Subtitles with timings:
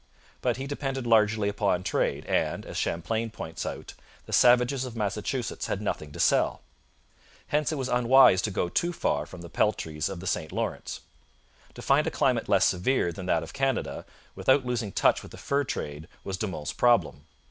[0.41, 3.93] But he depended largely upon trade, and, as Champlain points out,
[4.25, 6.61] the savages of Massachusetts had nothing to sell.
[7.49, 11.01] Hence it was unwise to go too far from the peltries of the St Lawrence.
[11.75, 14.03] To find a climate less severe than that of Canada,
[14.33, 17.25] without losing touch with the fur trade, was De Monts' problem.